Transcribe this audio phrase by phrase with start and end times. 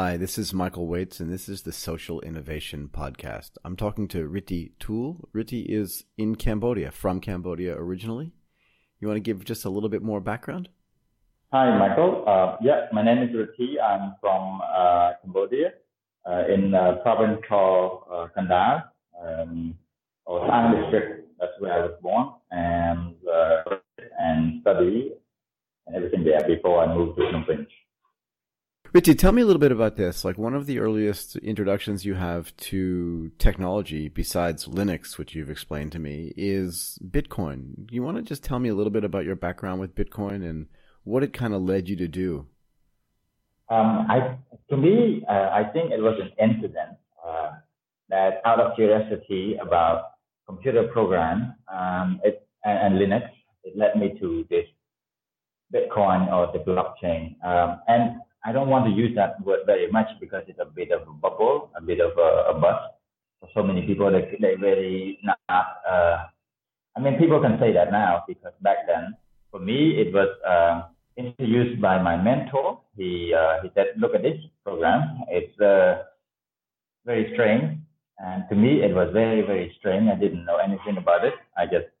[0.00, 3.50] Hi, this is Michael Waits, and this is the Social Innovation Podcast.
[3.64, 5.28] I'm talking to Riti Tool.
[5.34, 8.30] Riti is in Cambodia, from Cambodia originally.
[9.00, 10.68] You want to give just a little bit more background?
[11.52, 12.22] Hi, Michael.
[12.28, 13.82] Uh, yeah, my name is Riti.
[13.82, 15.72] I'm from uh, Cambodia,
[16.30, 18.84] uh, in a province called uh, Kandal,
[19.20, 19.74] um,
[20.26, 21.28] or Sang district.
[21.40, 23.74] That's where I was born, and uh,
[24.20, 25.14] and study
[25.88, 27.66] and everything there before I moved to Phnom Penh.
[28.94, 30.24] Riti, tell me a little bit about this.
[30.24, 35.92] Like one of the earliest introductions you have to technology, besides Linux, which you've explained
[35.92, 37.90] to me, is Bitcoin.
[37.90, 40.68] You want to just tell me a little bit about your background with Bitcoin and
[41.04, 42.46] what it kind of led you to do?
[43.68, 44.38] Um, I,
[44.70, 46.96] to me, uh, I think it was an incident
[47.26, 47.50] uh,
[48.08, 50.12] that, out of curiosity about
[50.46, 53.28] computer program um, it, and, and, Linux,
[53.64, 54.64] it led me to this
[55.74, 57.36] Bitcoin or the blockchain.
[57.44, 60.90] Um, and I don't want to use that word very much because it's a bit
[60.90, 62.80] of a bubble, a bit of a, a buzz
[63.40, 64.10] for so many people.
[64.10, 65.36] They they really not.
[65.84, 66.24] Uh,
[66.96, 69.14] I mean, people can say that now because back then,
[69.50, 70.88] for me, it was uh,
[71.18, 72.80] introduced by my mentor.
[72.96, 75.24] He uh, he said, "Look at this program.
[75.28, 76.04] It's uh,
[77.04, 77.76] very strange."
[78.16, 80.08] And to me, it was very very strange.
[80.08, 81.34] I didn't know anything about it.
[81.54, 81.92] I just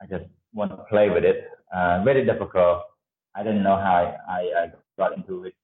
[0.00, 1.50] I just want to play with it.
[1.74, 2.86] Uh, very difficult.
[3.34, 3.96] I didn't know how
[4.28, 5.54] I, I, I got into it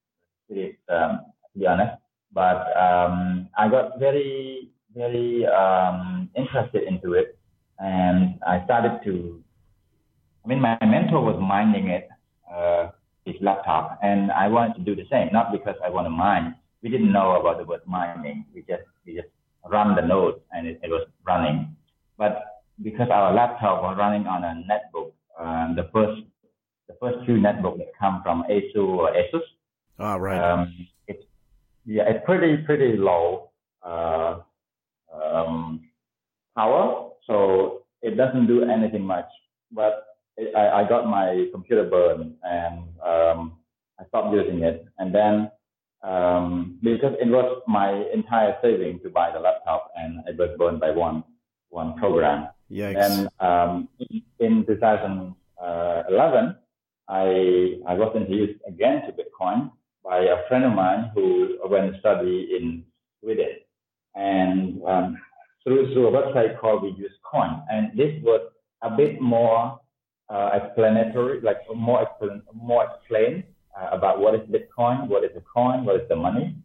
[0.56, 1.20] it, um,
[1.52, 1.96] to be honest.
[2.32, 7.38] But um, I got very, very um, interested into it,
[7.78, 9.42] and I started to.
[10.44, 12.08] I mean, my mentor was mining it,
[12.52, 12.90] uh,
[13.24, 15.28] his laptop, and I wanted to do the same.
[15.32, 16.55] Not because I want to mine.
[16.83, 18.46] We didn't know about the word mining.
[18.55, 19.28] We just we just
[19.68, 21.74] run the node, and it, it was running.
[22.16, 26.22] But because our laptop was running on a netbook, um, the first
[26.88, 29.42] the first few netbooks that come from ASUS or ASUS,
[29.98, 30.38] Ah, right.
[30.41, 30.74] Um,
[31.06, 31.24] it's
[31.84, 33.50] yeah, it's pretty pretty low
[33.82, 34.40] uh,
[35.12, 35.88] um,
[36.56, 39.28] power, so it doesn't do anything much.
[39.73, 40.05] But
[40.36, 43.58] it, I, I got my computer burned, and um,
[43.98, 44.86] I stopped using it.
[44.98, 45.50] And then
[46.02, 50.80] um, because it was my entire saving to buy the laptop, and it was burned
[50.80, 51.24] by one
[51.70, 52.48] one program.
[52.70, 52.94] Yikes.
[52.94, 53.89] Then um,
[54.39, 56.56] in 2011,
[57.08, 57.24] I
[57.86, 59.73] I was introduced again to Bitcoin,
[60.08, 62.83] by a friend of mine who went to study in
[63.20, 63.57] Sweden.
[64.14, 65.19] And um,
[65.63, 67.63] through, through a website called We Use Coin.
[67.70, 68.41] And this was
[68.83, 69.79] a bit more
[70.30, 73.45] uh, explanatory, like more, expl- more explained
[73.79, 76.57] uh, about what is Bitcoin, what is the coin, what is the money.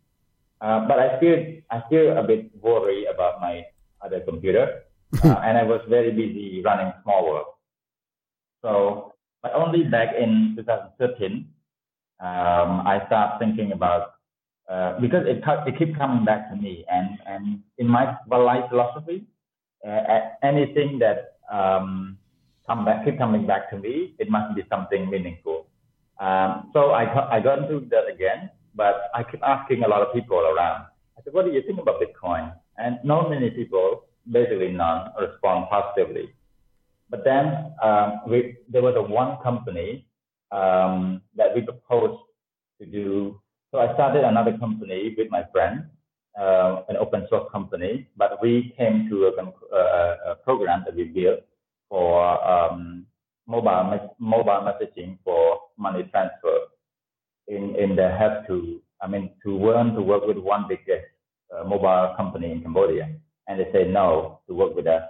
[0.61, 1.37] Uh, but I feel
[1.71, 3.63] I feel a bit worried about my
[4.01, 4.83] other computer,
[5.23, 7.45] uh, and I was very busy running small world.
[8.61, 11.45] So, but only back in 2013,
[12.23, 14.15] um, I start thinking about
[14.71, 19.27] uh, because it it keeps coming back to me, and and in my life philosophy,
[19.85, 22.17] uh, anything that um,
[22.65, 25.67] come back keep coming back to me, it must be something meaningful.
[26.17, 27.03] Um, so I
[27.35, 30.87] I got into that again, but I keep asking a lot of people around.
[31.17, 35.67] I said, "What do you think about Bitcoin?" And not many people, basically none, respond
[35.69, 36.33] positively.
[37.09, 40.07] But then um, we, there was a one company
[40.53, 42.21] um, that we proposed
[42.79, 43.41] to do.
[43.71, 45.85] So I started another company with my friend,
[46.39, 51.05] uh, an open source company, but we came to a, a, a program that we
[51.05, 51.39] built
[51.89, 53.05] for um,
[53.47, 56.57] mobile mobile messaging for money transfer.
[57.47, 61.05] In in the have to I mean to learn to work with one biggest
[61.53, 63.09] uh, mobile company in Cambodia,
[63.47, 65.03] and they said no to work with us,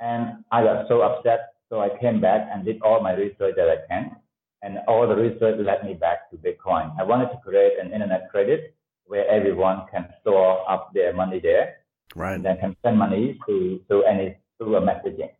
[0.00, 1.54] and I got so upset.
[1.70, 4.16] So I came back and did all my research that I can,
[4.62, 6.92] and all the research led me back to Bitcoin.
[6.98, 8.74] I wanted to create an internet credit
[9.06, 11.76] where everyone can store up their money there,
[12.14, 12.34] right?
[12.34, 15.30] And then can send money to to any through a messaging.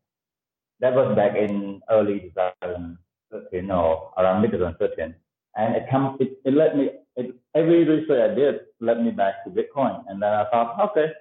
[0.80, 5.14] That was back in early 2013 or around mid 2013,
[5.56, 6.20] and it comes.
[6.20, 6.90] It, it led me.
[7.16, 11.12] It, every research I did led me back to Bitcoin, and then I thought, okay,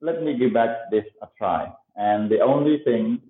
[0.00, 1.70] let me give back this a try.
[1.96, 3.20] And the only thing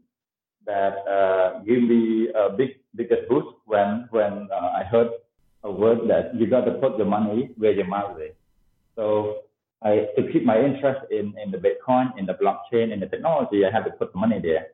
[0.67, 5.09] that uh, gave me a big biggest boost when when uh, I heard
[5.65, 8.35] a word that you got to put your money where your mouth is.
[8.97, 9.43] So
[9.83, 13.65] I to keep my interest in in the Bitcoin, in the blockchain, in the technology,
[13.65, 14.69] I have to put money there.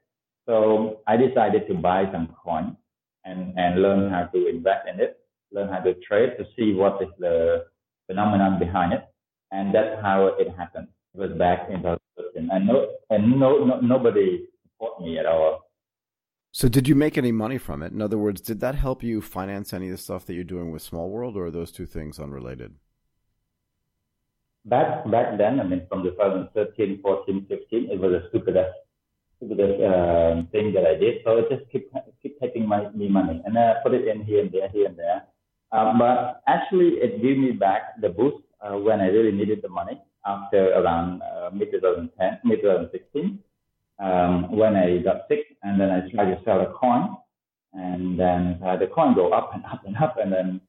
[0.47, 2.77] So I decided to buy some coin
[3.25, 5.21] and and learn how to invest in it,
[5.53, 7.67] learn how to trade to see what is the
[8.07, 9.05] phenomenon behind it,
[9.53, 10.89] and that's how it happened.
[11.15, 15.68] It was back in 2013, and no and no, no nobody support me at all
[16.53, 17.93] so, did you make any money from it?
[17.93, 20.71] In other words, did that help you finance any of the stuff that you're doing
[20.71, 22.75] with Small World, or are those two things unrelated?
[24.69, 28.77] back back then, I mean, from 2013, 14, 15, it was a stupidest,
[29.37, 31.23] stupidest uh, thing that I did.
[31.25, 31.91] So it just keep
[32.23, 34.97] keep taking my me money and I put it in here and there, here and
[34.97, 35.25] there.
[35.73, 39.69] Um, but actually, it gave me back the boost uh, when I really needed the
[39.69, 43.39] money after around uh, mid 2010, mid 2016,
[43.99, 47.17] um, when I got sick, and then I tried to sell a coin,
[47.73, 50.61] and then uh, the coin go up and up and up, and then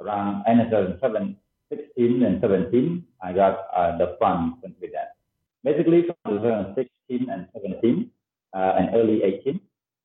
[0.00, 5.16] around end of 2016 and 17, I got uh, the fund with that.
[5.64, 8.10] Basically, from 2016 and 17
[8.54, 9.60] uh, and early 18,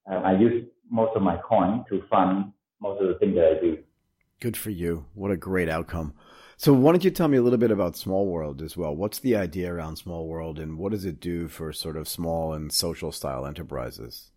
[0.10, 2.52] uh, I used most of my coin to fund
[2.82, 3.78] most of the things that I do.
[4.40, 5.06] Good for you.
[5.14, 6.14] What a great outcome.
[6.58, 8.96] So why don't you tell me a little bit about Small World as well?
[8.96, 12.54] What's the idea around Small World and what does it do for sort of small
[12.54, 14.30] and social style enterprises?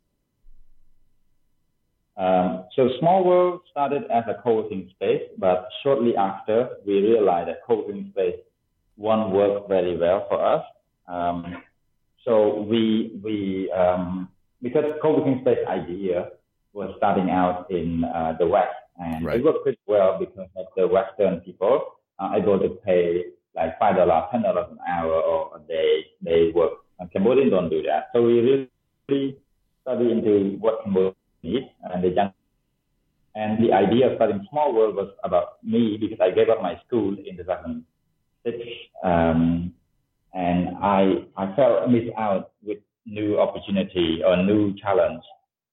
[2.17, 7.61] Um, so Small World started as a co-working space, but shortly after we realized that
[7.67, 8.37] co-working space
[8.97, 10.65] won't work very well for us.
[11.07, 11.63] Um,
[12.25, 14.29] so we we um,
[14.63, 16.31] because co-working space idea
[16.73, 19.39] was starting out in uh, the West and right.
[19.39, 23.25] it worked pretty well because of the Western people are able to pay
[23.55, 26.73] like five dollars, ten dollars an hour or a day they work.
[26.99, 28.09] And Cambodians don't do that.
[28.13, 29.39] So we really
[29.83, 32.33] study into what Cambodians need and the young.
[33.35, 36.81] And the idea of starting Small World was about me because I gave up my
[36.87, 38.57] school in 2006.
[39.05, 39.75] Um,
[40.33, 45.23] and I, I felt missed out with new opportunity or new challenge.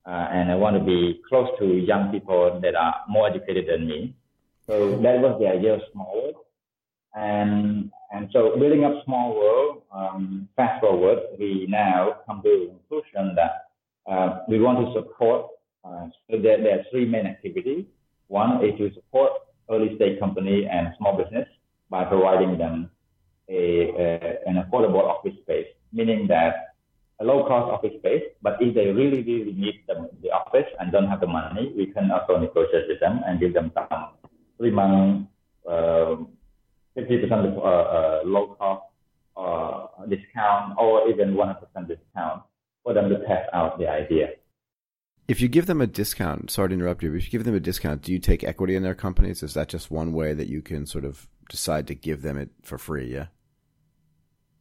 [0.06, 3.88] Uh, and I want to be close to young people that are more educated than
[3.88, 4.16] me.
[4.74, 6.36] So that was the idea of Small World.
[7.14, 12.74] And, and so building up Small World, um, fast forward, we now come to the
[12.74, 13.70] conclusion that
[14.12, 15.46] uh, we want to support,
[15.86, 17.86] uh, so there, there are three main activities.
[18.30, 19.34] One is to support
[19.70, 21.48] early stage company and small business
[21.92, 22.90] by providing them
[23.50, 26.74] a, an affordable office space, meaning that
[27.20, 30.92] a low cost office space, but if they really, really need the, the office and
[30.92, 33.88] don't have the money, we can also negotiate with them and give them some
[34.58, 35.28] three month,
[35.68, 36.30] um,
[36.98, 38.84] 50% uh, uh, low cost
[39.36, 41.56] uh, discount or even 100%
[41.88, 42.44] discount
[42.84, 44.30] for them to test out the idea.
[45.28, 47.60] If you give them a discount, sorry to interrupt you, if you give them a
[47.60, 49.42] discount, do you take equity in their companies?
[49.42, 52.50] Is that just one way that you can sort of decide to give them it
[52.62, 53.14] for free?
[53.14, 53.28] Yeah.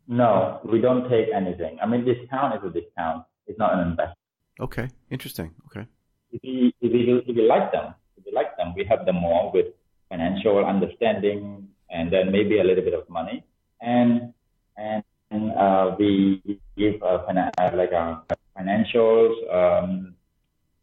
[0.06, 1.78] No, we don't take anything.
[1.82, 3.24] I mean, discount is a discount.
[3.46, 4.18] It's not an investment.
[4.60, 5.52] Okay, interesting.
[5.66, 5.86] Okay.
[6.30, 9.16] If you, if you, if you like them, if you like them, we have them
[9.16, 9.66] more with
[10.12, 13.38] financial understanding, and then maybe a little bit of money.
[13.80, 14.34] And
[14.76, 17.24] and, and uh, we give uh,
[17.80, 20.14] like a uh, financials, um,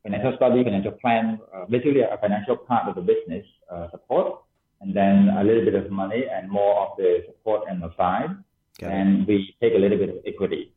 [0.03, 4.41] financial study, financial plan, uh, basically a financial part of the business uh, support,
[4.81, 8.31] and then a little bit of money and more of the support on the side.
[8.79, 10.73] Got and we take a little bit of equity.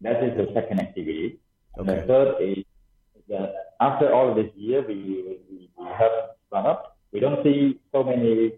[0.00, 1.38] That is the second activity.
[1.78, 1.94] Okay.
[1.94, 2.64] The third is
[3.28, 6.12] that after all of this year, we, we, we have
[6.48, 8.52] startup we don't see so many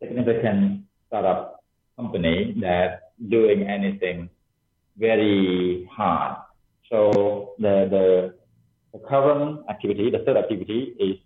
[0.00, 1.64] significant startup
[1.96, 4.30] company that doing anything
[4.96, 6.36] very hard.
[6.88, 8.34] So the, the,
[8.92, 11.16] the current activity, the third activity is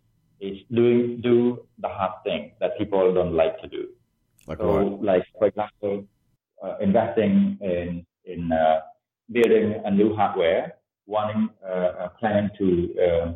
[0.40, 3.88] is doing do the hard thing that people don't like to do.
[4.46, 5.02] Like so, what?
[5.02, 6.04] like for example,
[6.62, 8.80] uh, investing in in uh,
[9.30, 10.74] building a new hardware,
[11.06, 12.66] wanting uh, plan to
[13.06, 13.32] uh,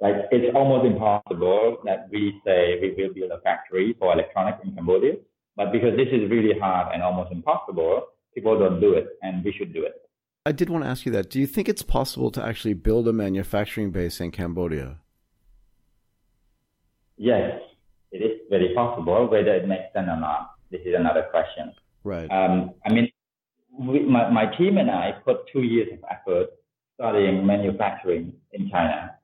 [0.00, 4.74] like it's almost impossible that we say we will build a factory for electronics in
[4.74, 5.14] Cambodia.
[5.56, 9.52] But because this is really hard and almost impossible, people don't do it, and we
[9.52, 10.00] should do it.
[10.46, 11.28] I did want to ask you that.
[11.28, 15.00] Do you think it's possible to actually build a manufacturing base in Cambodia?
[17.18, 17.60] Yes,
[18.10, 19.28] it is very possible.
[19.28, 21.74] Whether it makes sense or not, this is another question.
[22.04, 22.30] Right.
[22.30, 23.10] Um, I mean,
[23.78, 26.48] we, my, my team and I put two years of effort
[26.94, 29.19] studying manufacturing in China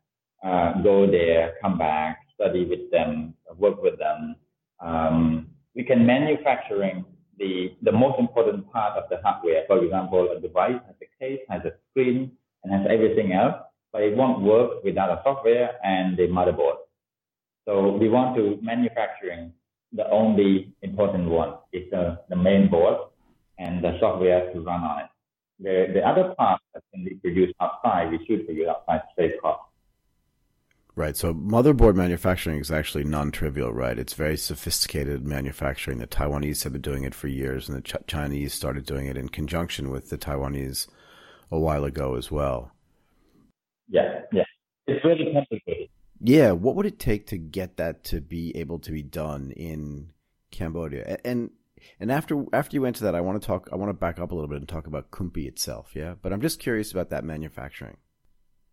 [0.46, 4.36] uh, go there, come back, study with them, work with them.
[4.80, 7.04] Um, we can manufacturing
[7.38, 9.64] the, the most important part of the hardware.
[9.66, 13.56] For example, a device has a case, has a screen, and has everything else,
[13.92, 16.76] but it won't work without a software and the motherboard.
[17.66, 19.52] So we want to manufacturing
[19.92, 22.96] the only important one is the, the main board
[23.58, 25.10] and the software to run on it.
[25.58, 29.40] The, the other parts that can be produced outside, we should produce outside to save
[29.40, 29.65] cost.
[30.96, 31.14] Right.
[31.14, 33.98] So motherboard manufacturing is actually non-trivial, right?
[33.98, 35.98] It's very sophisticated manufacturing.
[35.98, 39.16] The Taiwanese have been doing it for years, and the Ch- Chinese started doing it
[39.18, 40.88] in conjunction with the Taiwanese
[41.50, 42.72] a while ago as well.
[43.88, 44.44] Yeah, yeah.
[44.86, 45.90] It's really complicated.
[46.18, 46.52] Yeah.
[46.52, 50.12] What would it take to get that to be able to be done in
[50.50, 51.18] Cambodia?
[51.26, 51.50] And
[52.00, 53.68] And after after you went to that, I want to talk.
[53.70, 55.90] I want to back up a little bit and talk about Kumpi itself.
[55.94, 57.98] Yeah, but I'm just curious about that manufacturing.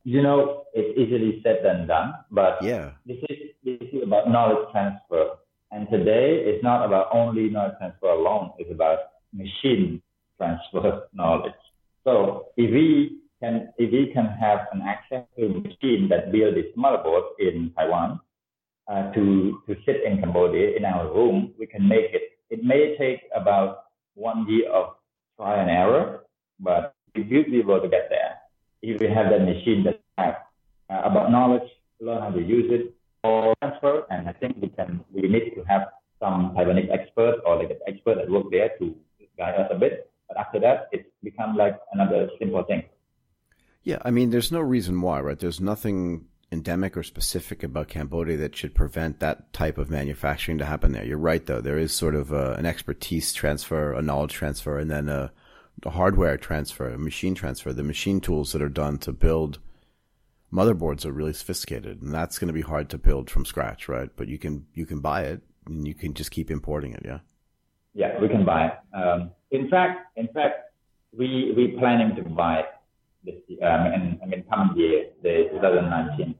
[0.03, 4.67] You know, it's easily said than done, but yeah, this is this is about knowledge
[4.71, 5.37] transfer.
[5.71, 8.51] And today, it's not about only knowledge transfer alone.
[8.59, 8.99] It's about
[9.33, 10.01] machine
[10.37, 11.53] transfer knowledge.
[12.03, 16.55] So if we can if we can have an access to a machine that build
[16.55, 18.19] this motherboard in Taiwan
[18.91, 22.23] uh, to to sit in Cambodia in our room, we can make it.
[22.49, 24.95] It may take about one year of
[25.37, 26.25] trial and error,
[26.59, 28.22] but we will be able to get there
[28.83, 30.35] if we have that machine that have
[30.89, 31.67] uh, about knowledge,
[31.99, 34.05] learn how to use it, or transfer.
[34.11, 35.87] And I think we can we need to have
[36.19, 38.95] some Taiwanese expert or like an expert that work there to
[39.37, 40.11] guide us a bit.
[40.27, 42.83] But after that, it's become like another simple thing.
[43.83, 45.39] Yeah, I mean, there's no reason why, right?
[45.39, 50.65] There's nothing endemic or specific about Cambodia that should prevent that type of manufacturing to
[50.65, 51.03] happen there.
[51.03, 51.59] You're right, though.
[51.59, 55.31] There is sort of a, an expertise transfer, a knowledge transfer, and then a
[55.91, 57.73] hardware transfer, machine transfer.
[57.73, 59.59] The machine tools that are done to build
[60.53, 64.09] motherboards are really sophisticated, and that's going to be hard to build from scratch, right?
[64.15, 67.01] But you can you can buy it, and you can just keep importing it.
[67.03, 67.19] Yeah.
[67.95, 68.73] Yeah, we can buy it.
[68.95, 70.71] Um, in fact, in fact,
[71.17, 72.65] we we planning to buy
[73.23, 76.35] this um, in, I mean coming year, the 2019,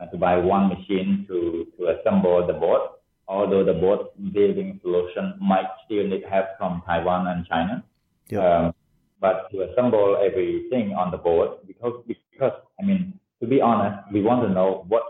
[0.00, 2.82] uh, to buy one machine to to assemble the board.
[3.28, 7.84] Although the board building solution might still need help from Taiwan and China.
[8.28, 8.66] Yeah.
[8.66, 8.74] Um,
[9.20, 14.22] but to assemble everything on the board because because I mean to be honest, we
[14.22, 15.02] want to know what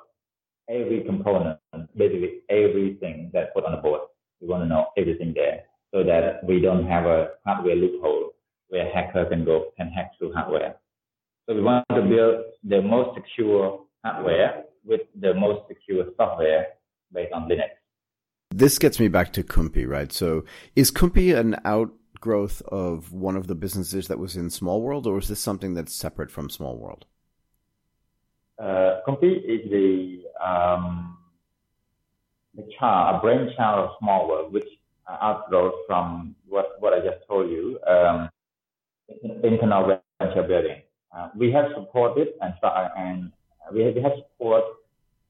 [0.69, 1.59] every component,
[1.97, 4.01] basically everything that put on the board.
[4.41, 8.33] We want to know everything there so that we don't have a hardware loophole
[8.69, 10.77] where hacker can go and hack through hardware.
[11.49, 16.67] So we want to build the most secure hardware with the most secure software
[17.13, 17.71] based on Linux.
[18.51, 20.13] This gets me back to Kumpi, right?
[20.13, 20.45] So
[20.75, 21.57] is Kumpi an
[22.17, 25.75] outgrowth of one of the businesses that was in Small World, or is this something
[25.75, 27.05] that's separate from Small World?
[28.59, 31.19] Uh, is the um,
[32.55, 34.69] the child, a brainchild of Small World, which
[35.07, 38.31] outgrows from what, what I just told you, um,
[39.45, 40.81] internal venture building.
[41.15, 42.55] Uh, we have supported and
[42.97, 43.31] and
[43.75, 44.63] we have, we have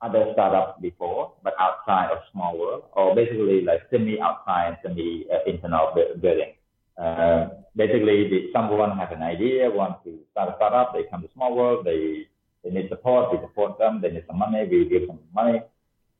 [0.02, 5.50] other startups before, but outside of small world, or basically like semi outside, semi uh,
[5.50, 6.52] internal building.
[7.00, 11.28] Uh, basically, the, someone has an idea, want to start a startup, they come to
[11.34, 12.26] small world, they
[12.64, 15.62] they need support, we support them, they need some money, we give them money.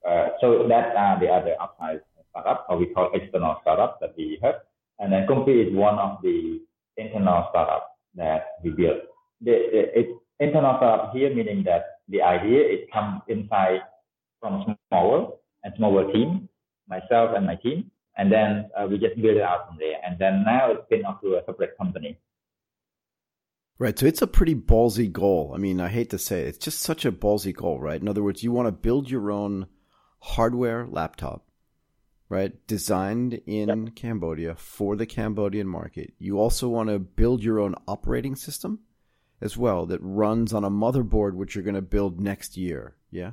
[0.07, 4.39] Uh, so that are the other outside startup, or we call external startup that we
[4.43, 4.57] have.
[4.99, 6.61] And then Kumpi is one of the
[6.97, 9.03] internal startup that we built
[9.41, 13.81] the, the it's internal startup here, meaning that the idea it comes inside
[14.41, 15.33] from Small World
[15.65, 16.49] and Small World team,
[16.89, 19.97] myself and my team, and then uh, we just build it out from there.
[20.07, 22.19] And then now it's been off to a separate company.
[23.79, 23.99] Right.
[23.99, 25.53] So it's a pretty ballsy goal.
[25.55, 28.01] I mean, I hate to say it, it's just such a ballsy goal, right?
[28.01, 29.67] In other words, you want to build your own
[30.21, 31.47] hardware laptop,
[32.31, 32.55] right?
[32.67, 33.95] Designed in yep.
[33.95, 36.15] Cambodia for the Cambodian market.
[36.19, 38.81] You also want to build your own operating system
[39.43, 42.97] as well that runs on a motherboard which you're going to build next year.
[43.11, 43.33] Yeah.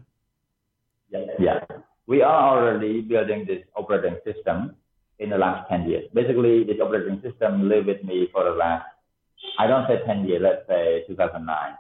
[1.10, 1.26] Yeah.
[1.40, 1.60] Yeah.
[2.08, 4.76] We are already building this operating system
[5.20, 6.06] in the last 10 years.
[6.14, 8.86] Basically, this operating system lived with me for the last,
[9.58, 11.74] I don't say 10 years, let's say 2009.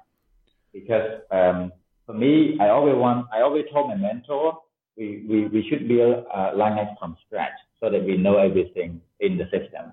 [0.71, 1.71] Because um,
[2.05, 4.59] for me, I always want, I always told my mentor,
[4.97, 9.37] we, we, we should build uh, Linux from scratch so that we know everything in
[9.37, 9.91] the system.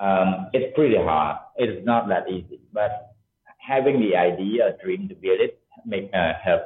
[0.00, 1.38] Um, it's pretty hard.
[1.56, 3.14] It's not that easy, but
[3.58, 6.62] having the idea, a dream to build it, make uh, help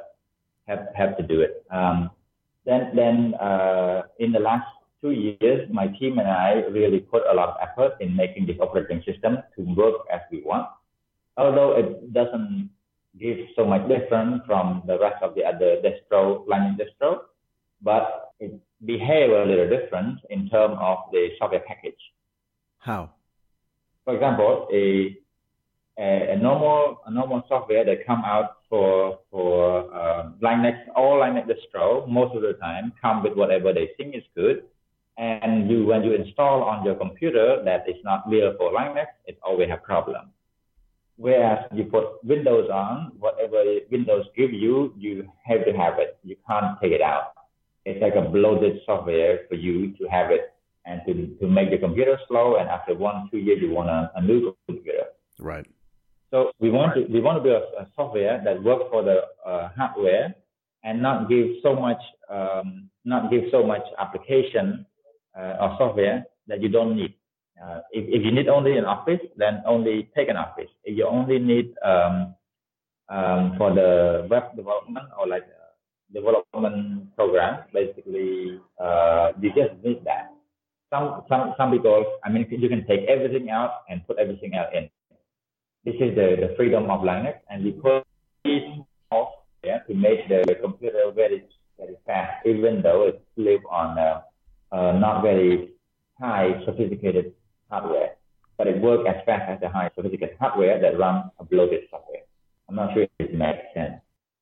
[0.67, 1.65] help help to do it.
[1.71, 2.11] Um,
[2.69, 4.69] then then uh, in the last
[5.01, 8.59] two years, my team and I really put a lot of effort in making this
[8.61, 10.69] operating system to work as we want.
[11.37, 12.71] Although it doesn't
[13.19, 17.21] give so much difference from the rest of the other distro, Linux distro,
[17.81, 18.53] but it
[18.85, 22.03] behave a little different in terms of the software package.
[22.79, 23.11] How?
[24.05, 25.17] For example, a
[25.99, 30.79] a, a normal a normal software that come out for for um, Linux
[31.29, 34.65] all Linux distro most of the time come with whatever they think is good,
[35.17, 39.39] and you when you install on your computer that is not built for Linux, it
[39.43, 40.31] always have problem.
[41.17, 46.17] Whereas you put Windows on, whatever Windows give you, you have to have it.
[46.23, 47.33] You can't take it out.
[47.85, 50.55] It's like a bloated software for you to have it
[50.87, 52.57] and to, to make the computer slow.
[52.57, 55.07] And after one, two years, you want a, a new computer.
[55.39, 55.67] Right.
[56.31, 59.23] So we want to we want to build a, a software that works for the
[59.45, 60.35] uh, hardware
[60.85, 64.87] and not give so much um, not give so much application
[65.39, 67.15] uh, or software that you don't need.
[67.63, 70.71] Uh, if, if you need only an office, then only take an office.
[70.85, 72.35] If you only need um,
[73.09, 75.45] um, for the web development or like
[76.13, 80.31] development program, basically uh, you just need that.
[80.91, 84.69] Some some some people, I mean, you can take everything out and put everything else
[84.73, 84.89] in.
[85.85, 87.73] This is the, the freedom of Linux, and we
[89.99, 91.45] make the computer very
[91.79, 95.71] very fast, even though it live on uh, not very
[96.21, 97.33] high sophisticated
[97.71, 98.17] hardware,
[98.57, 102.23] but it works as fast as the high sophisticated hardware that runs uploaded software.
[102.69, 103.95] I'm not sure if it makes sense.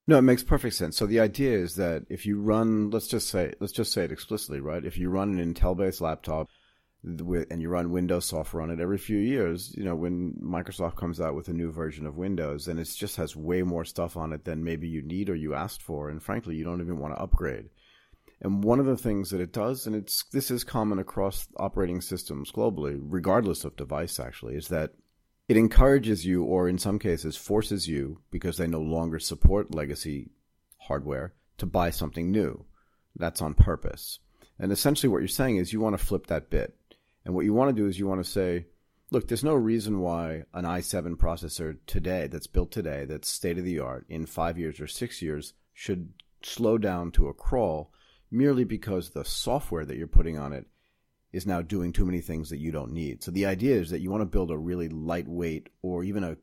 [0.08, 0.96] No, it makes perfect sense.
[0.96, 4.12] So the idea is that if you run, let's just say, let's just say it
[4.12, 4.84] explicitly, right?
[4.84, 6.48] If you run an Intel-based laptop
[7.06, 11.20] and you run Windows software on it every few years, you know, when Microsoft comes
[11.20, 14.32] out with a new version of Windows, and it just has way more stuff on
[14.32, 17.14] it than maybe you need or you asked for, and frankly, you don't even want
[17.14, 17.66] to upgrade.
[18.40, 22.00] And one of the things that it does, and it's this is common across operating
[22.00, 24.92] systems globally, regardless of device, actually, is that
[25.48, 30.30] it encourages you, or in some cases forces you, because they no longer support legacy
[30.78, 32.64] hardware, to buy something new.
[33.14, 34.18] That's on purpose.
[34.58, 36.74] And essentially, what you're saying is you want to flip that bit.
[37.26, 38.66] And what you want to do is you want to say,
[39.10, 43.64] look, there's no reason why an i7 processor today, that's built today, that's state of
[43.64, 47.92] the art, in five years or six years, should slow down to a crawl
[48.30, 50.66] merely because the software that you're putting on it
[51.32, 53.24] is now doing too many things that you don't need.
[53.24, 56.36] So the idea is that you want to build a really lightweight or even a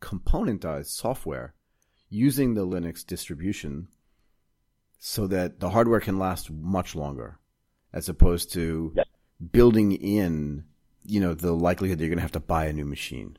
[0.00, 1.54] componentized software
[2.10, 3.86] using the Linux distribution
[4.98, 7.38] so that the hardware can last much longer
[7.92, 9.04] as opposed to yeah.
[9.52, 10.64] Building in,
[11.04, 13.38] you know, the likelihood that you're going to have to buy a new machine.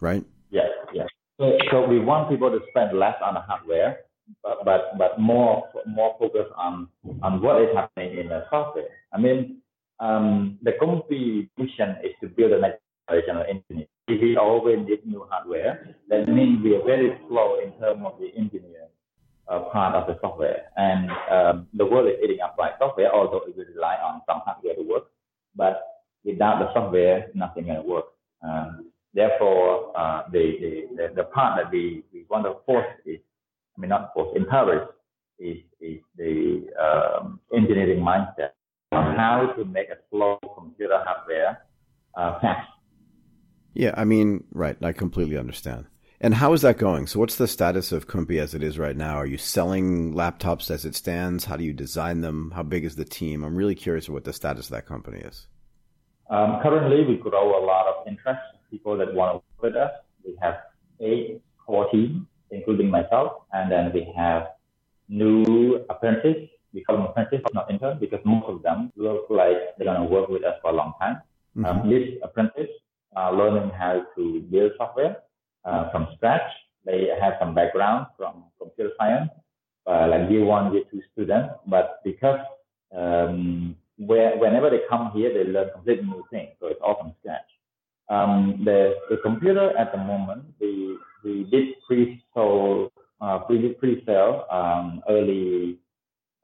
[0.00, 0.24] Right?
[0.50, 1.08] Yes, yes.
[1.38, 3.98] So, so we want people to spend less on the hardware
[4.42, 6.88] but but, but more more focus on
[7.22, 8.88] on what is happening in the software.
[9.12, 9.58] I mean,
[10.00, 13.88] um, the company mission is to build a next generation of engineering.
[14.06, 18.18] If we always need new hardware, that means we are very slow in terms of
[18.18, 18.83] the engineering uh,
[19.46, 20.70] part of the software.
[20.76, 24.40] And um, the world is eating up by software, although it will rely on some
[24.44, 25.04] hardware to work.
[25.54, 25.82] But
[26.24, 28.04] without the software, nothing will work.
[28.42, 33.18] Um, therefore, uh, the, the, the, the part that we, we want to force is,
[33.76, 34.88] I mean, not force, encourage
[35.38, 38.50] is, is the um, engineering mindset
[38.92, 41.62] on how to make a slow computer hardware
[42.16, 42.68] uh, fast.
[43.74, 44.76] Yeah, I mean, right.
[44.82, 45.86] I completely understand.
[46.20, 47.06] And how is that going?
[47.06, 49.16] So, what's the status of Kumpi as it is right now?
[49.16, 51.44] Are you selling laptops as it stands?
[51.44, 52.52] How do you design them?
[52.54, 53.44] How big is the team?
[53.44, 55.46] I'm really curious what the status of that company is.
[56.30, 59.90] Um, currently, we grow a lot of interest, people that want to work with us.
[60.24, 60.56] We have
[61.00, 64.46] eight core team, including myself, and then we have
[65.08, 69.86] new apprentices we call them apprentices, not intern, because most of them look like they're
[69.86, 71.22] going to work with us for a long time.
[71.56, 71.64] Mm-hmm.
[71.64, 72.68] Um, these apprentices
[73.14, 75.18] are learning how to build software
[75.64, 76.50] uh, from scratch.
[76.84, 79.30] They have some background from computer science,
[79.86, 82.40] uh, like year one, year two students, but because
[82.94, 86.50] um, where, whenever they come here, they learn completely new things.
[86.60, 87.48] So it's all from scratch.
[88.10, 95.02] Um, the, the computer at the moment, we, we did pre-sale, uh, pre, pre-sale um,
[95.08, 95.78] early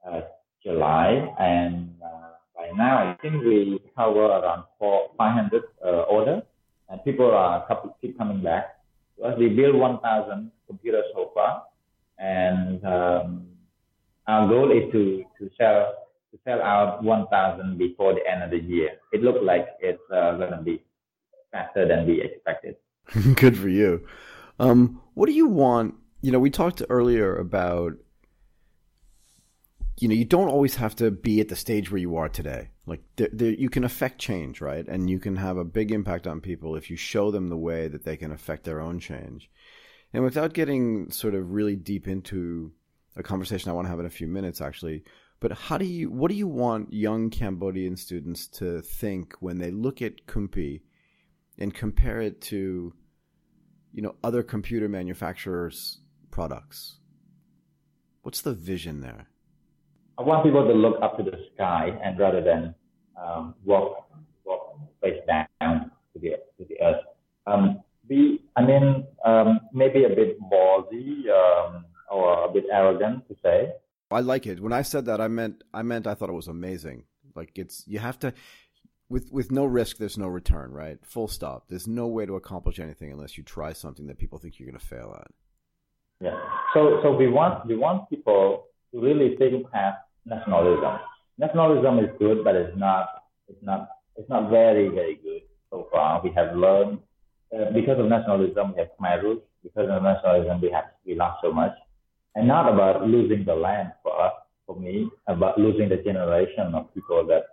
[0.07, 0.21] uh,
[0.63, 6.43] July, and uh, by now I think we cover around four, 500 uh, orders,
[6.89, 7.65] and people are
[8.01, 8.80] keep coming back.
[9.41, 11.63] We built 1,000 computers so far,
[12.19, 13.47] and um,
[14.27, 15.95] our goal is to, to sell
[16.31, 18.91] to sell out 1,000 before the end of the year.
[19.11, 20.83] It looks like it's uh, going to be
[21.51, 22.75] faster than we expected.
[23.35, 24.05] Good for you.
[24.59, 25.95] Um, what do you want?
[26.21, 27.93] You know, we talked earlier about
[30.01, 32.69] you know, you don't always have to be at the stage where you are today.
[32.87, 34.85] Like, there, there, you can affect change, right?
[34.87, 37.87] And you can have a big impact on people if you show them the way
[37.87, 39.47] that they can affect their own change.
[40.11, 42.71] And without getting sort of really deep into
[43.15, 45.03] a conversation I want to have in a few minutes, actually,
[45.39, 49.69] but how do you, what do you want young Cambodian students to think when they
[49.69, 50.81] look at Kumpi
[51.59, 52.91] and compare it to,
[53.93, 55.99] you know, other computer manufacturers'
[56.31, 56.97] products?
[58.23, 59.27] What's the vision there?
[60.17, 62.75] I want people to look up to the sky and rather than
[63.21, 64.07] um, walk
[64.45, 67.03] walk face down to the to the earth.
[67.47, 73.35] Um, be I mean um, maybe a bit ballsy um, or a bit arrogant to
[73.43, 73.71] say.
[74.11, 74.59] I like it.
[74.59, 77.05] When I said that, I meant I meant I thought it was amazing.
[77.35, 78.33] Like it's you have to
[79.09, 80.97] with with no risk, there's no return, right?
[81.05, 81.65] Full stop.
[81.69, 84.79] There's no way to accomplish anything unless you try something that people think you're going
[84.79, 85.31] to fail at.
[86.21, 86.39] Yeah.
[86.73, 90.99] So so we want we want people really think past nationalism.
[91.37, 96.21] Nationalism is good, but it's not it's not it's not very, very good so far.
[96.23, 96.99] We have learned,
[97.55, 99.41] uh, because of nationalism, we have Khmer Rouge.
[99.63, 101.73] Because of nationalism, we have we lost so much.
[102.35, 104.33] And not about losing the land for us,
[104.65, 107.43] for me, about losing the generation of people that,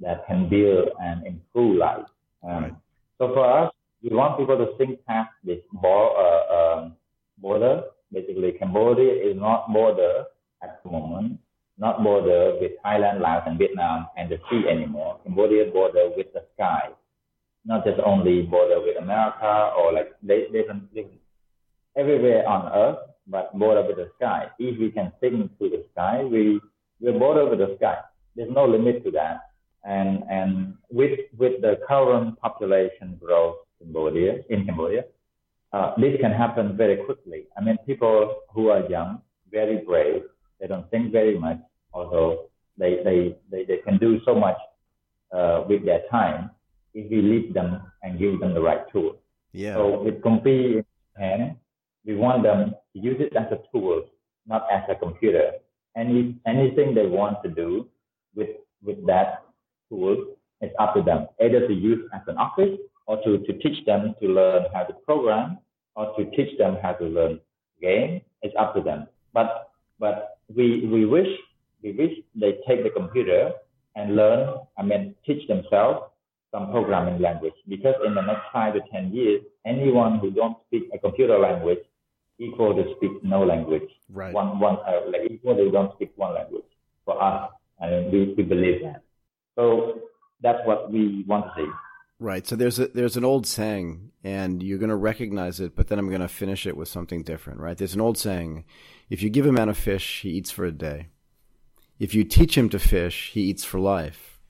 [0.00, 2.06] that can build and improve life.
[2.42, 2.74] Um, right.
[3.18, 6.96] So for us, we want people to think past this uh, um,
[7.38, 7.84] border.
[8.12, 10.24] Basically, Cambodia is not border
[10.62, 11.38] at the moment
[11.78, 15.20] not border with Thailand, Laos, and Vietnam and the sea anymore.
[15.24, 16.88] Cambodia border with the sky,
[17.64, 20.64] not just only border with America or like they, they,
[21.96, 24.46] everywhere on earth, but border with the sky.
[24.58, 26.60] If we can sing to the sky, we
[27.00, 27.98] we border with the sky.
[28.34, 29.50] There's no limit to that.
[29.84, 35.04] And and with with the current population growth in Cambodia, in Cambodia,
[35.72, 37.44] uh, this can happen very quickly.
[37.56, 40.22] I mean, people who are young, very brave,
[40.60, 41.58] they don't think very much,
[41.92, 44.56] although they, they, they, they can do so much
[45.32, 46.50] uh, with their time
[46.94, 49.16] if we lead them and give them the right tool.
[49.52, 49.74] Yeah.
[49.74, 50.84] So with Kumpi in
[51.16, 51.56] hand,
[52.04, 54.04] we want them to use it as a tool,
[54.46, 55.52] not as a computer.
[55.96, 57.88] Any anything they want to do
[58.34, 58.50] with
[58.82, 59.44] with that
[59.88, 61.26] tool, is up to them.
[61.40, 64.92] Either to use as an office or to, to teach them to learn how to
[65.04, 65.58] program
[65.94, 67.40] or to teach them how to learn
[67.80, 68.20] game.
[68.42, 69.06] It's up to them.
[69.32, 71.28] But but we, we wish
[71.82, 73.52] we wish they take the computer
[73.94, 76.10] and learn, I mean, teach themselves
[76.52, 77.54] some programming language.
[77.68, 81.78] Because in the next five to ten years, anyone who don't speak a computer language
[82.38, 83.88] equal to speak no language.
[84.12, 84.32] Right.
[84.32, 86.64] One one uh, like equal to don't speak one language.
[87.04, 89.02] For us, I mean, we, we believe that.
[89.54, 90.00] So
[90.42, 91.70] that's what we want to see.
[92.18, 92.46] Right.
[92.46, 95.98] So there's a there's an old saying, and you're going to recognize it, but then
[95.98, 97.60] I'm going to finish it with something different.
[97.60, 97.76] Right.
[97.76, 98.64] There's an old saying:
[99.10, 101.08] if you give a man a fish, he eats for a day.
[101.98, 104.40] If you teach him to fish, he eats for life.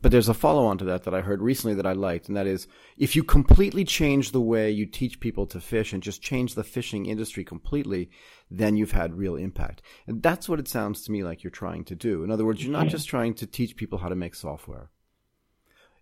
[0.00, 2.36] But there's a follow on to that that I heard recently that I liked, and
[2.36, 2.68] that is
[2.98, 6.62] if you completely change the way you teach people to fish and just change the
[6.62, 8.10] fishing industry completely,
[8.50, 9.82] then you've had real impact.
[10.06, 12.22] And that's what it sounds to me like you're trying to do.
[12.22, 14.90] In other words, you're not just trying to teach people how to make software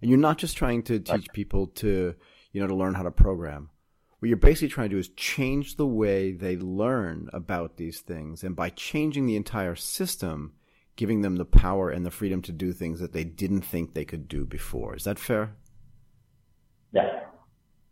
[0.00, 2.14] and you're not just trying to teach people to,
[2.52, 3.70] you know, to learn how to program.
[4.18, 8.42] What you're basically trying to do is change the way they learn about these things.
[8.42, 10.54] And by changing the entire system,
[10.96, 14.04] giving them the power and the freedom to do things that they didn't think they
[14.04, 14.96] could do before.
[14.96, 15.54] Is that fair?
[16.92, 17.20] Yeah.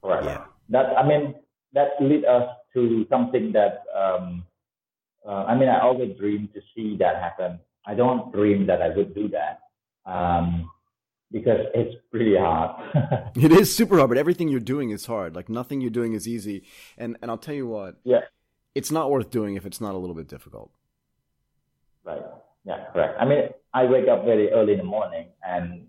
[0.02, 0.24] Correct.
[0.24, 0.44] Yeah.
[0.70, 1.34] That, I mean,
[1.74, 4.44] that leads us to something that, um,
[5.26, 7.60] uh, I mean, I always dream to see that happen.
[7.86, 9.60] I don't dream that I would do that.
[10.10, 10.70] Um,
[11.34, 12.70] because it's pretty hard.
[13.36, 15.34] it is super hard, but everything you're doing is hard.
[15.34, 16.62] Like nothing you're doing is easy.
[16.96, 17.96] And and I'll tell you what.
[18.04, 18.20] Yeah.
[18.74, 20.70] It's not worth doing if it's not a little bit difficult.
[22.04, 22.22] Right.
[22.64, 23.16] Yeah, correct.
[23.20, 25.86] I mean, I wake up very early in the morning and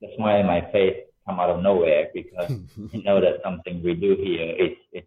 [0.00, 2.50] the smile in my face come out of nowhere because
[2.92, 5.06] you know that something we do here is it's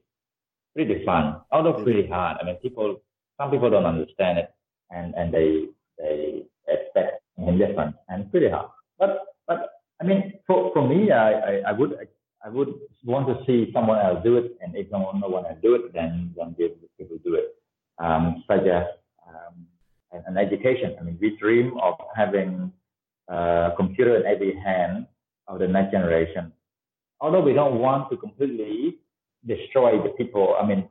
[0.73, 2.37] pretty fun, although pretty hard.
[2.41, 3.01] I mean, people,
[3.37, 4.49] some people don't understand it
[4.89, 5.65] and, and they,
[5.97, 8.69] they expect something different and pretty hard.
[8.97, 9.69] But but
[10.01, 11.97] I mean, for, for me, I, I, I would
[12.45, 15.45] I would want to see someone else do it, and if no one no one
[15.45, 17.55] else do it, then then people do it.
[17.99, 18.85] Um, such as
[19.27, 19.65] um,
[20.27, 20.95] an education.
[20.99, 22.71] I mean, we dream of having
[23.27, 25.07] a computer in every hand
[25.47, 26.53] of the next generation.
[27.19, 28.99] Although we don't want to completely
[29.45, 30.87] destroy the people, I mean,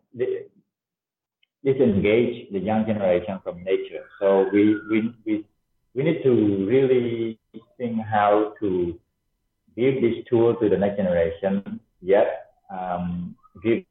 [1.65, 4.05] disengage the young generation from nature.
[4.21, 5.45] So we we we
[5.95, 7.39] we need to really
[7.79, 8.99] think how to
[9.77, 13.85] give this tool to the next generation, yet um, giving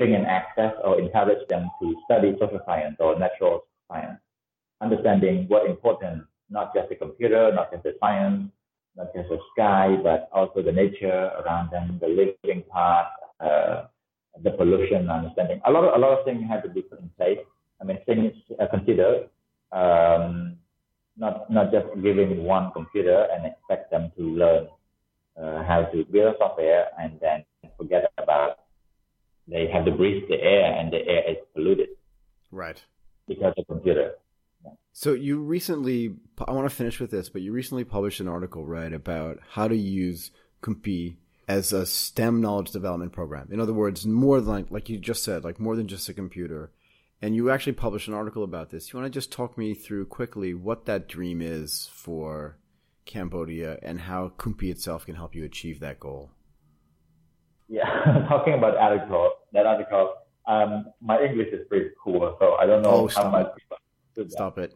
[0.00, 4.18] an access or encourage them to study social science or natural science,
[4.80, 8.50] understanding what important, not just the computer, not just the science,
[8.96, 13.06] not just the sky, but also the nature around them, the living part,
[13.40, 13.84] uh,
[14.42, 15.60] the pollution, understanding.
[15.66, 17.38] A lot of a lot of things have to be put in place.
[17.80, 19.28] I mean, things uh, considered.
[19.72, 20.56] Um,
[21.16, 24.68] not not just giving one computer and expect them to learn
[25.40, 27.44] uh, how to build software and then
[27.76, 28.58] forget about
[29.48, 31.88] they have to breathe the air and the air is polluted.
[32.50, 32.82] Right.
[33.28, 34.12] Because of computer.
[34.92, 38.66] So you recently, I want to finish with this, but you recently published an article,
[38.66, 40.30] right, about how to use
[40.62, 43.48] Kumpi as a STEM knowledge development program.
[43.52, 46.14] In other words, more than like, like you just said, like more than just a
[46.14, 46.72] computer
[47.22, 48.92] and you actually published an article about this.
[48.92, 52.58] You want to just talk me through quickly what that dream is for
[53.06, 56.30] Cambodia and how Kumpi itself can help you achieve that goal?
[57.68, 60.14] Yeah, talking about article, that article,
[60.46, 63.52] um, my English is pretty poor, so I don't know oh, how much.
[64.16, 64.30] It.
[64.30, 64.74] Stop it.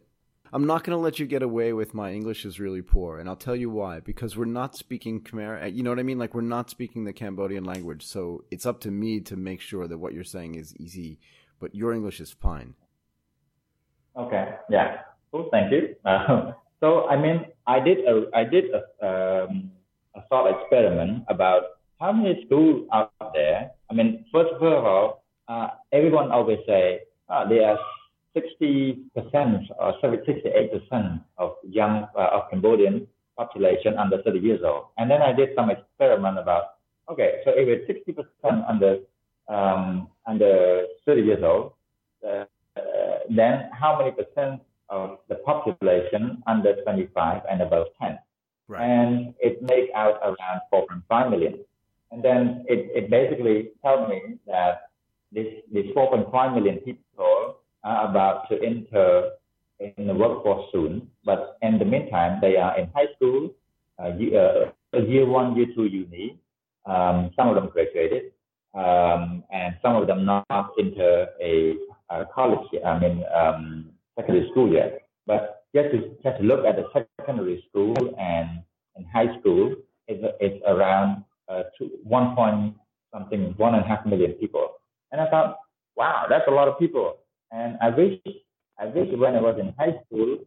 [0.53, 3.29] I'm not going to let you get away with my English is really poor, and
[3.29, 4.00] I'll tell you why.
[4.00, 5.62] Because we're not speaking Khmer.
[5.62, 6.18] Uh, you know what I mean?
[6.18, 9.87] Like we're not speaking the Cambodian language, so it's up to me to make sure
[9.87, 11.20] that what you're saying is easy.
[11.60, 12.74] But your English is fine.
[14.16, 14.56] Okay.
[14.68, 15.02] Yeah.
[15.30, 15.48] Cool.
[15.52, 15.94] Thank you.
[16.04, 19.70] Uh, so I mean, I did a I did a, um,
[20.16, 21.62] a thought experiment about
[22.00, 23.70] how many schools out there.
[23.90, 27.78] I mean, first of all, uh, everyone always say oh, there are
[28.34, 29.10] 60%
[29.78, 34.86] or 68% of young uh, of Cambodian population under 30 years old.
[34.98, 38.98] And then I did some experiment about okay, so if it's 60% under
[39.50, 41.72] um, under 30 years old,
[42.26, 42.44] uh,
[42.76, 48.18] uh, then how many percent of the population under 25 and above 10?
[48.68, 48.82] Right.
[48.82, 51.58] And it make out around 4.5 million.
[52.12, 54.90] And then it, it basically tells me that
[55.32, 59.30] this, this 4.5 million people are about to enter
[59.80, 63.50] in the workforce soon, but in the meantime, they are in high school,
[64.02, 66.38] uh, year, uh, year one, year two uni.
[66.86, 68.32] Um, some of them graduated,
[68.74, 70.46] um, and some of them not
[70.78, 71.74] into a,
[72.11, 75.02] a college, I mean, um, secondary school yet.
[75.26, 78.62] But just to, just to look at the secondary school and,
[78.96, 79.74] and high school,
[80.09, 82.76] it's, it's around uh, two, one point
[83.12, 84.74] something, one and a half million people.
[85.11, 85.59] And I thought,
[85.96, 87.18] wow, that's a lot of people.
[87.50, 88.18] And I wish,
[88.78, 90.38] I wish when I was in high school,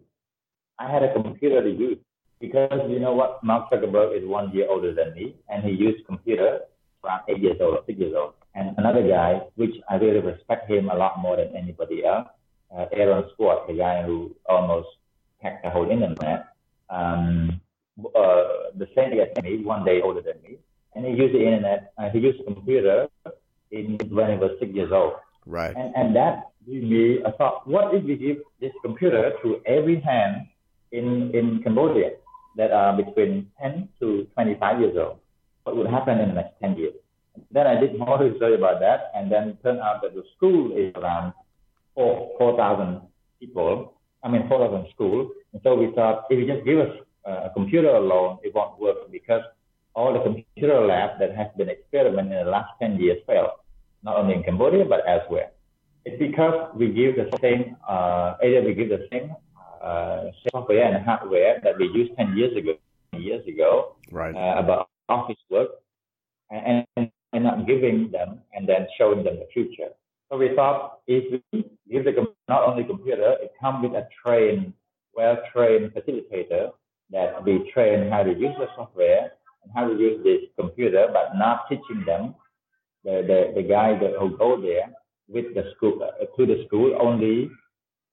[0.80, 1.98] I had a computer to use
[2.40, 6.06] because you know what, Mark Zuckerberg is one year older than me, and he used
[6.06, 6.60] computer
[7.04, 8.34] around eight years old or six years old.
[8.56, 12.28] And another guy, which I really respect him a lot more than anybody else,
[12.76, 14.88] uh, Aaron Swartz, the guy who almost
[15.42, 16.48] hacked the whole internet,
[16.89, 17.62] um,
[18.00, 20.58] uh, the same as me, one day older than me,
[20.96, 21.94] and he used the internet.
[21.98, 23.08] Uh, he used a computer
[23.72, 25.13] in, when he was six years old.
[25.46, 25.76] Right.
[25.76, 30.00] And, and that gave me a thought, what if we give this computer to every
[30.00, 30.48] hand
[30.92, 32.12] in, in Cambodia
[32.56, 35.18] that are between 10 to 25 years old?
[35.63, 36.93] What would happen in the next 10 years?
[37.52, 40.71] Then I did more research about that, and then it turned out that the school
[40.78, 41.34] is around
[41.95, 43.02] 4,000
[43.39, 43.93] people.
[44.23, 45.32] I mean, 4,000 schools.
[45.52, 46.95] And so we thought if you just give us
[47.26, 49.41] a computer alone, it won't work because
[49.95, 53.52] all the computer labs that have been experimented in the last 10 years failed
[54.04, 55.52] not only in Cambodia but elsewhere.
[56.06, 59.34] It's because we give the same, uh, either we give the same
[59.82, 62.73] uh, software and hardware that we used 10 years ago,
[63.13, 64.36] years ago, right.
[64.36, 65.70] uh, about office work,
[66.52, 69.89] and, and, and not giving them and then showing them the future.
[70.32, 74.74] So we thought if we give the not only computer, it comes with a trained,
[75.16, 76.72] well-trained facilitator
[77.12, 81.38] that we train how to use the software and how to use this computer, but
[81.38, 82.36] not teaching them
[83.04, 84.92] the, the, the guy that who go there
[85.28, 87.50] with the school uh, to the school only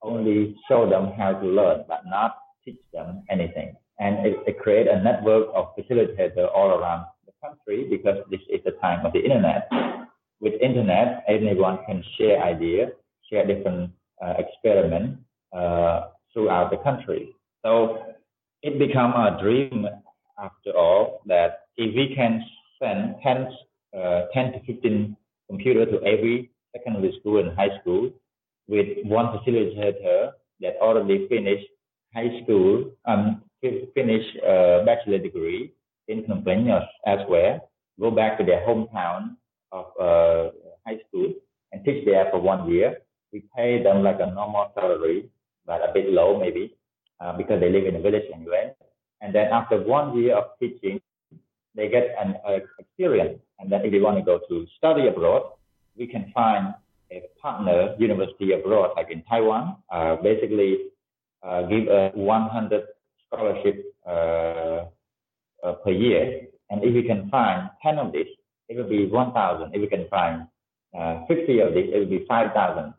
[0.02, 4.88] only show them how to learn but not teach them anything and it, it create
[4.88, 9.20] a network of facilitators all around the country because this is the time of the
[9.20, 9.68] internet.
[10.40, 12.90] With internet anyone can share ideas
[13.30, 15.22] share different uh, experiments
[15.56, 17.34] uh, throughout the country.
[17.64, 18.02] So
[18.62, 19.86] it become a dream
[20.38, 22.44] after all that if we can
[22.80, 23.52] send tens
[23.96, 25.16] uh, 10 to 15
[25.48, 28.10] computers to every secondary school and high school
[28.68, 31.66] with one facilitator that already finished
[32.14, 35.72] high school, um, finish a bachelor degree
[36.08, 37.60] in Phnom Penh or elsewhere,
[38.00, 39.36] go back to their hometown
[39.72, 40.50] of uh,
[40.86, 41.32] high school
[41.72, 42.98] and teach there for one year.
[43.32, 45.30] We pay them like a normal salary,
[45.66, 46.76] but a bit low maybe,
[47.20, 48.72] uh, because they live in a village anyway.
[49.20, 51.00] And then after one year of teaching,
[51.74, 53.38] they get an uh, experience.
[53.58, 55.52] And then if they want to go to study abroad,
[55.96, 56.74] we can find
[57.12, 60.90] a partner university abroad, like in Taiwan, uh, basically
[61.42, 62.84] uh, give a 100
[63.30, 64.84] scholarship uh,
[65.62, 66.46] uh, per year.
[66.70, 68.26] And if we can find 10 of these,
[68.68, 69.74] it will be 1,000.
[69.74, 70.46] If we can find
[70.98, 72.94] uh, 50 of these, it will be 5,000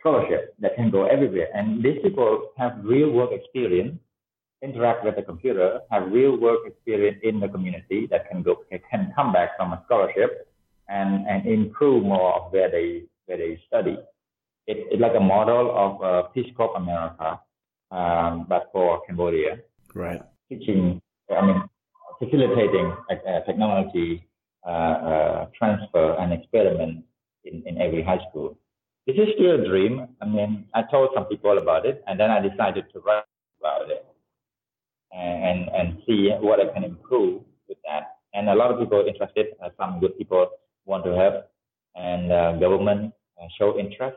[0.00, 1.48] scholarship that can go everywhere.
[1.54, 3.98] And these people have real work experience
[4.62, 8.56] interact with the computer, have real work experience in the community that can go
[8.90, 10.48] can come back from a scholarship
[10.88, 13.96] and, and improve more of where they where they study.
[14.66, 17.40] It, it's like a model of uh, Peace Corps America,
[17.90, 19.58] um, but for Cambodia.
[19.94, 20.20] Right.
[20.48, 21.62] Teaching, I mean,
[22.18, 24.26] facilitating uh, technology
[24.66, 27.04] uh, uh, transfer and experiment
[27.44, 28.58] in, in every high school.
[29.06, 30.08] This is still a dream.
[30.20, 33.22] I mean, I told some people about it, and then I decided to write
[33.60, 34.04] about it
[35.12, 38.18] and and see what I can improve with that.
[38.34, 39.54] And a lot of people interested.
[39.62, 40.48] Uh, some good people
[40.84, 41.48] want to help,
[41.94, 44.16] and uh, government uh, show interest.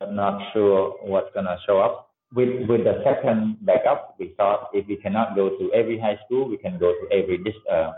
[0.00, 4.86] I'm not sure what's gonna show up, with with the second backup, we thought if
[4.86, 7.38] we cannot go to every high school, we can go to every
[7.70, 7.92] uh,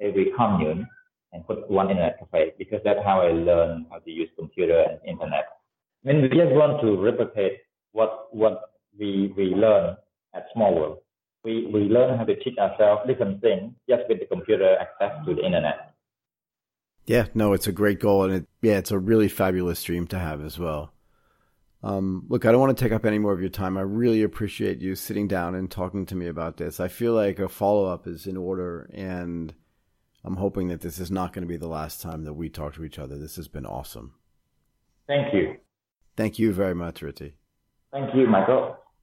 [0.00, 0.88] every commune
[1.32, 4.98] and put one internet cafe because that's how I learned how to use computer and
[5.06, 5.44] internet.
[6.02, 7.58] When we just want to replicate
[7.92, 9.96] what what we we learn
[10.34, 10.98] at Small World,
[11.44, 15.34] we we learn how to teach ourselves different things just with the computer access to
[15.34, 15.94] the internet.
[17.06, 20.18] Yeah, no, it's a great goal, and it, yeah, it's a really fabulous dream to
[20.18, 20.93] have as well.
[21.84, 23.76] Um, look, I don't want to take up any more of your time.
[23.76, 26.80] I really appreciate you sitting down and talking to me about this.
[26.80, 29.52] I feel like a follow up is in order, and
[30.24, 32.72] I'm hoping that this is not going to be the last time that we talk
[32.76, 33.18] to each other.
[33.18, 34.14] This has been awesome.
[35.06, 35.56] Thank you.
[36.16, 37.34] Thank you very much, Ritti.
[37.92, 38.78] Thank you, Michael.